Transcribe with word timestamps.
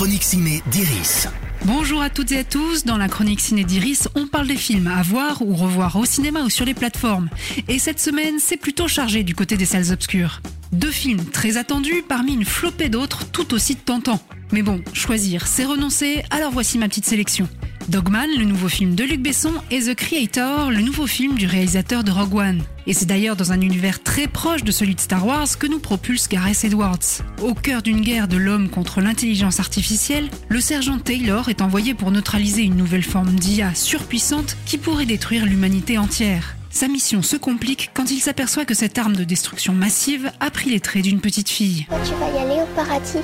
chronique 0.00 0.24
ciné 0.24 0.62
d'Iris. 0.70 1.28
Bonjour 1.66 2.00
à 2.00 2.08
toutes 2.08 2.32
et 2.32 2.38
à 2.38 2.44
tous. 2.44 2.86
Dans 2.86 2.96
la 2.96 3.06
chronique 3.06 3.38
ciné 3.38 3.64
d'Iris, 3.64 4.08
on 4.14 4.26
parle 4.26 4.46
des 4.46 4.56
films 4.56 4.86
à 4.86 5.02
voir 5.02 5.42
ou 5.42 5.54
revoir 5.54 5.96
au 5.96 6.06
cinéma 6.06 6.40
ou 6.40 6.48
sur 6.48 6.64
les 6.64 6.72
plateformes. 6.72 7.28
Et 7.68 7.78
cette 7.78 8.00
semaine, 8.00 8.36
c'est 8.38 8.56
plutôt 8.56 8.88
chargé 8.88 9.24
du 9.24 9.34
côté 9.34 9.58
des 9.58 9.66
salles 9.66 9.92
obscures. 9.92 10.40
Deux 10.72 10.90
films 10.90 11.26
très 11.26 11.58
attendus 11.58 12.02
parmi 12.08 12.32
une 12.32 12.46
flopée 12.46 12.88
d'autres 12.88 13.26
tout 13.30 13.52
aussi 13.52 13.76
tentants. 13.76 14.22
Mais 14.52 14.62
bon, 14.62 14.80
choisir, 14.94 15.46
c'est 15.46 15.66
renoncer, 15.66 16.22
alors 16.30 16.50
voici 16.50 16.78
ma 16.78 16.88
petite 16.88 17.04
sélection. 17.04 17.46
Dogman, 17.90 18.28
le 18.38 18.44
nouveau 18.44 18.68
film 18.68 18.94
de 18.94 19.02
Luc 19.02 19.20
Besson, 19.20 19.52
et 19.72 19.80
The 19.80 19.96
Creator, 19.96 20.70
le 20.70 20.80
nouveau 20.80 21.08
film 21.08 21.34
du 21.34 21.46
réalisateur 21.46 22.04
de 22.04 22.12
Rogue 22.12 22.36
One. 22.36 22.62
Et 22.86 22.92
c'est 22.92 23.06
d'ailleurs 23.06 23.34
dans 23.34 23.50
un 23.50 23.60
univers 23.60 24.00
très 24.00 24.28
proche 24.28 24.62
de 24.62 24.70
celui 24.70 24.94
de 24.94 25.00
Star 25.00 25.26
Wars 25.26 25.58
que 25.58 25.66
nous 25.66 25.80
propulse 25.80 26.28
Gareth 26.28 26.62
Edwards. 26.62 27.24
Au 27.42 27.52
cœur 27.52 27.82
d'une 27.82 28.00
guerre 28.00 28.28
de 28.28 28.36
l'homme 28.36 28.68
contre 28.68 29.00
l'intelligence 29.00 29.58
artificielle, 29.58 30.30
le 30.48 30.60
sergent 30.60 31.00
Taylor 31.00 31.48
est 31.48 31.62
envoyé 31.62 31.94
pour 31.94 32.12
neutraliser 32.12 32.62
une 32.62 32.76
nouvelle 32.76 33.02
forme 33.02 33.34
d'IA 33.34 33.74
surpuissante 33.74 34.56
qui 34.66 34.78
pourrait 34.78 35.04
détruire 35.04 35.44
l'humanité 35.44 35.98
entière. 35.98 36.54
Sa 36.70 36.86
mission 36.86 37.22
se 37.22 37.36
complique 37.36 37.90
quand 37.92 38.12
il 38.12 38.20
s'aperçoit 38.20 38.66
que 38.66 38.74
cette 38.74 38.98
arme 38.98 39.16
de 39.16 39.24
destruction 39.24 39.72
massive 39.72 40.30
a 40.38 40.52
pris 40.52 40.70
les 40.70 40.78
traits 40.78 41.02
d'une 41.02 41.20
petite 41.20 41.48
fille. 41.48 41.88
Tu 42.04 42.12
vas 42.20 42.30
y 42.30 42.38
aller 42.38 42.62
au 42.62 42.76
paradis? 42.76 43.18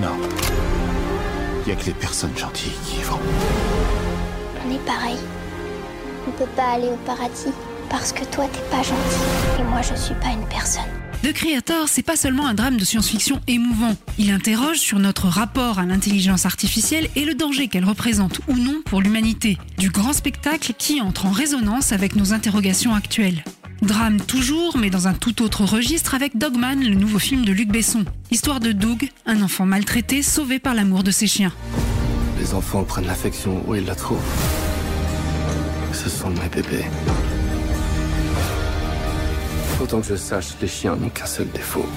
Non. 0.00 0.16
Il 1.64 1.68
y 1.68 1.72
a 1.72 1.76
que 1.76 1.86
les 1.86 1.92
personnes 1.92 2.36
gentilles 2.36 2.72
qui 2.86 2.96
y 2.98 3.02
vont. 3.02 3.20
On 4.66 4.74
est 4.74 4.84
pareil. 4.84 5.18
On 6.26 6.32
peut 6.32 6.50
pas 6.56 6.72
aller 6.74 6.88
au 6.88 6.96
paradis 7.06 7.52
parce 7.88 8.12
que 8.12 8.24
toi, 8.24 8.46
t'es 8.52 8.62
pas 8.70 8.82
gentil. 8.82 9.60
Et 9.60 9.62
moi, 9.62 9.80
je 9.82 9.94
suis 9.94 10.14
pas 10.14 10.32
une 10.32 10.46
personne. 10.48 10.82
The 11.22 11.32
Creator, 11.32 11.88
c'est 11.88 12.02
pas 12.02 12.16
seulement 12.16 12.48
un 12.48 12.54
drame 12.54 12.76
de 12.76 12.84
science-fiction 12.84 13.40
émouvant. 13.46 13.94
Il 14.18 14.32
interroge 14.32 14.78
sur 14.78 14.98
notre 14.98 15.28
rapport 15.28 15.78
à 15.78 15.84
l'intelligence 15.84 16.46
artificielle 16.46 17.08
et 17.14 17.24
le 17.24 17.34
danger 17.34 17.68
qu'elle 17.68 17.84
représente 17.84 18.40
ou 18.48 18.54
non 18.54 18.82
pour 18.84 19.00
l'humanité. 19.00 19.56
Du 19.78 19.90
grand 19.90 20.14
spectacle 20.14 20.72
qui 20.76 21.00
entre 21.00 21.26
en 21.26 21.30
résonance 21.30 21.92
avec 21.92 22.16
nos 22.16 22.32
interrogations 22.32 22.92
actuelles. 22.92 23.44
Drame 23.82 24.20
toujours, 24.20 24.76
mais 24.78 24.90
dans 24.90 25.08
un 25.08 25.12
tout 25.12 25.42
autre 25.42 25.64
registre 25.64 26.14
avec 26.14 26.38
Dogman, 26.38 26.80
le 26.80 26.94
nouveau 26.94 27.18
film 27.18 27.44
de 27.44 27.50
Luc 27.50 27.68
Besson. 27.68 28.04
Histoire 28.30 28.60
de 28.60 28.70
Doug, 28.70 29.08
un 29.26 29.42
enfant 29.42 29.66
maltraité 29.66 30.22
sauvé 30.22 30.60
par 30.60 30.74
l'amour 30.74 31.02
de 31.02 31.10
ses 31.10 31.26
chiens. 31.26 31.52
Les 32.38 32.54
enfants 32.54 32.84
prennent 32.84 33.06
l'affection 33.06 33.60
où 33.66 33.74
ils 33.74 33.84
la 33.84 33.96
trouvent. 33.96 34.20
Ce 35.92 36.08
sont 36.08 36.30
mes 36.30 36.48
bébés. 36.48 36.84
Autant 39.82 40.00
que 40.00 40.06
je 40.06 40.16
sache, 40.16 40.50
les 40.60 40.68
chiens 40.68 40.94
n'ont 40.94 41.08
qu'un 41.08 41.26
seul 41.26 41.48
défaut. 41.50 41.88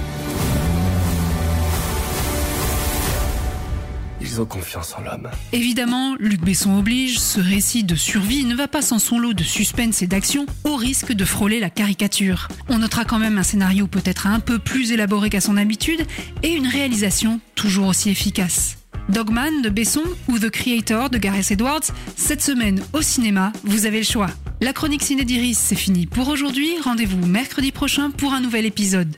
Évidemment, 5.53 6.15
Luc 6.19 6.41
Besson 6.41 6.77
oblige, 6.77 7.19
ce 7.19 7.39
récit 7.39 7.83
de 7.83 7.95
survie 7.95 8.45
ne 8.45 8.55
va 8.55 8.67
pas 8.67 8.81
sans 8.81 8.99
son 8.99 9.19
lot 9.19 9.33
de 9.33 9.43
suspense 9.43 10.01
et 10.01 10.07
d'action, 10.07 10.45
au 10.63 10.75
risque 10.75 11.13
de 11.13 11.25
frôler 11.25 11.59
la 11.59 11.69
caricature. 11.69 12.47
On 12.67 12.79
notera 12.79 13.05
quand 13.05 13.19
même 13.19 13.37
un 13.37 13.43
scénario 13.43 13.87
peut-être 13.87 14.27
un 14.27 14.39
peu 14.39 14.59
plus 14.59 14.91
élaboré 14.91 15.29
qu'à 15.29 15.41
son 15.41 15.57
habitude, 15.57 16.05
et 16.43 16.53
une 16.53 16.67
réalisation 16.67 17.39
toujours 17.55 17.87
aussi 17.87 18.09
efficace. 18.09 18.77
Dogman 19.09 19.61
de 19.61 19.69
Besson 19.69 20.03
ou 20.27 20.39
The 20.39 20.49
Creator 20.49 21.09
de 21.09 21.17
Gareth 21.17 21.51
Edwards, 21.51 21.83
cette 22.15 22.41
semaine 22.41 22.81
au 22.93 23.01
cinéma, 23.01 23.53
vous 23.63 23.85
avez 23.85 23.99
le 23.99 24.05
choix. 24.05 24.29
La 24.61 24.73
chronique 24.73 25.03
ciné 25.03 25.25
d'Iris, 25.25 25.57
c'est 25.57 25.75
fini 25.75 26.05
pour 26.07 26.29
aujourd'hui. 26.29 26.69
Rendez-vous 26.83 27.23
mercredi 27.25 27.71
prochain 27.71 28.09
pour 28.09 28.33
un 28.33 28.41
nouvel 28.41 28.65
épisode. 28.65 29.13